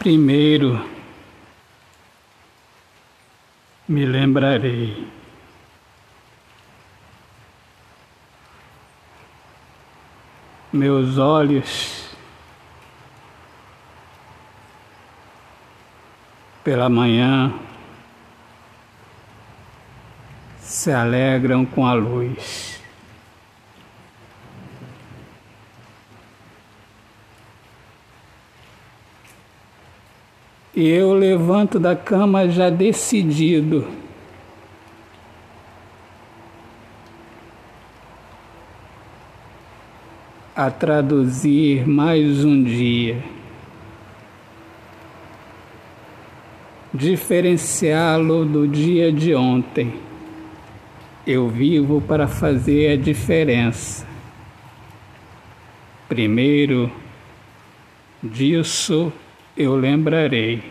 Primeiro, 0.00 0.82
me 3.86 4.06
lembrarei. 4.06 5.06
Meus 10.72 11.18
olhos 11.18 12.16
pela 16.64 16.88
manhã 16.88 17.52
se 20.60 20.90
alegram 20.90 21.66
com 21.66 21.84
a 21.84 21.92
luz. 21.92 22.79
E 30.74 30.88
eu 30.88 31.12
levanto 31.12 31.80
da 31.80 31.96
cama 31.96 32.48
já 32.48 32.70
decidido. 32.70 33.88
A 40.54 40.70
traduzir 40.70 41.88
mais 41.88 42.44
um 42.44 42.62
dia. 42.62 43.20
Diferenciá-lo 46.94 48.44
do 48.44 48.68
dia 48.68 49.12
de 49.12 49.34
ontem. 49.34 49.94
Eu 51.26 51.48
vivo 51.48 52.00
para 52.00 52.28
fazer 52.28 52.92
a 52.92 52.96
diferença. 52.96 54.06
Primeiro, 56.08 56.92
disso 58.22 59.12
eu 59.56 59.74
lembrarei. 59.76 60.62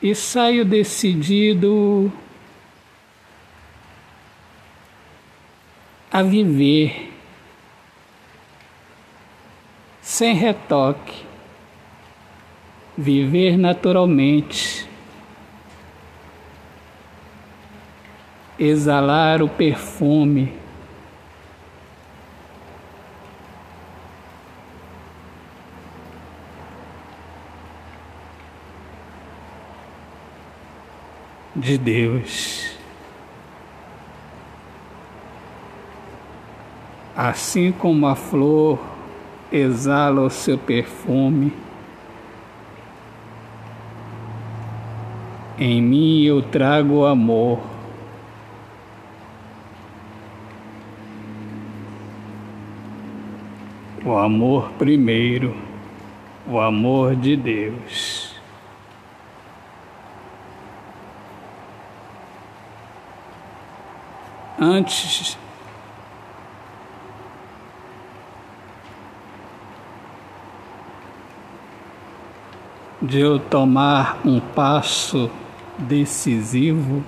E 0.00 0.16
saio 0.16 0.64
decidido 0.64 2.12
a 6.10 6.22
viver 6.22 7.12
sem 10.00 10.34
retoque 10.34 11.31
viver 13.02 13.58
naturalmente, 13.58 14.88
exalar 18.56 19.42
o 19.42 19.48
perfume. 19.48 20.52
De 31.54 31.76
Deus. 31.76 32.76
Assim 37.16 37.72
como 37.72 38.06
a 38.06 38.14
flor 38.14 38.78
exala 39.50 40.22
o 40.22 40.30
seu 40.30 40.56
perfume, 40.56 41.52
Em 45.64 45.80
mim 45.80 46.22
eu 46.24 46.42
trago 46.42 47.04
amor. 47.04 47.60
O 54.04 54.16
amor 54.16 54.72
primeiro, 54.72 55.56
o 56.48 56.58
amor 56.58 57.14
de 57.14 57.36
Deus. 57.36 58.34
Antes 64.58 65.38
de 73.00 73.20
eu 73.20 73.38
tomar 73.38 74.18
um 74.24 74.40
passo 74.40 75.30
decisivo, 75.78 77.02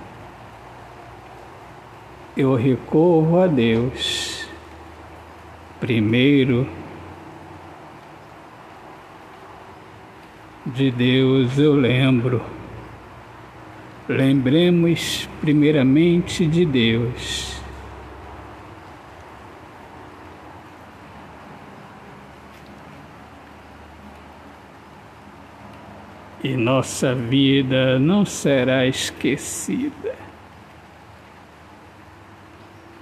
eu 2.35 2.55
recorro 2.55 3.39
a 3.39 3.47
Deus. 3.47 4.47
Primeiro, 5.79 6.67
de 10.65 10.89
Deus 10.91 11.57
eu 11.57 11.75
lembro. 11.75 12.41
Lembremos 14.07 15.29
primeiramente 15.41 16.45
de 16.45 16.65
Deus. 16.65 17.64
E 26.45 26.55
nossa 26.55 27.15
vida 27.15 27.97
não 27.97 28.23
será 28.23 28.85
esquecida. 28.85 30.13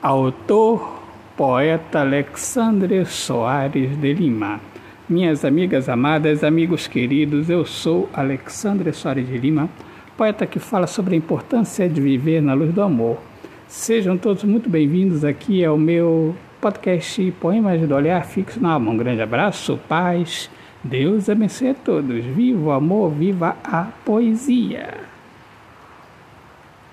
Autor, 0.01 1.03
poeta 1.35 1.99
Alexandre 1.99 3.05
Soares 3.05 3.97
de 3.97 4.13
Lima. 4.13 4.61
Minhas 5.09 5.43
amigas 5.43 5.89
amadas, 5.89 6.41
amigos 6.41 6.87
queridos, 6.87 7.49
eu 7.49 7.65
sou 7.65 8.09
Alexandre 8.13 8.93
Soares 8.93 9.27
de 9.27 9.37
Lima, 9.37 9.69
poeta 10.15 10.45
que 10.45 10.57
fala 10.57 10.87
sobre 10.87 11.13
a 11.13 11.17
importância 11.17 11.89
de 11.89 11.99
viver 11.99 12.41
na 12.41 12.53
luz 12.53 12.73
do 12.73 12.81
amor. 12.81 13.17
Sejam 13.67 14.17
todos 14.17 14.45
muito 14.45 14.69
bem-vindos 14.69 15.25
aqui 15.25 15.65
ao 15.65 15.77
meu 15.77 16.33
podcast 16.61 17.29
Poemas 17.41 17.81
do 17.81 17.93
Olhar 17.93 18.23
Fixo 18.23 18.61
na 18.61 18.71
Alma. 18.71 18.91
Um 18.91 18.97
grande 18.97 19.21
abraço, 19.21 19.77
paz 19.89 20.49
Deus 20.83 21.29
abençoe 21.29 21.69
a 21.69 21.73
todos. 21.73 22.25
Viva 22.25 22.59
o 22.59 22.71
amor, 22.71 23.11
viva 23.11 23.55
a 23.63 23.85
poesia. 24.03 25.12